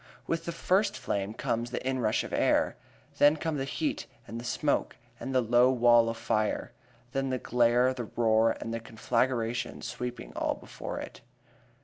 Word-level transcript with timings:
With 0.25 0.45
the 0.45 0.51
first 0.51 0.97
flame 0.97 1.35
comes 1.35 1.69
the 1.69 1.85
inrush 1.87 2.23
of 2.23 2.33
air; 2.33 2.75
then 3.19 3.37
come 3.37 3.57
the 3.57 3.65
heat 3.65 4.07
and 4.27 4.39
the 4.39 4.43
smoke 4.43 4.95
and 5.19 5.31
the 5.31 5.41
low 5.41 5.69
wall 5.69 6.09
of 6.09 6.17
fire; 6.17 6.71
then 7.11 7.29
the 7.29 7.37
glare, 7.37 7.93
the 7.93 8.05
roar 8.15 8.53
and 8.53 8.73
the 8.73 8.79
conflagration 8.79 9.83
sweeping 9.83 10.33
all 10.35 10.55
before 10.55 10.99
it. 10.99 11.21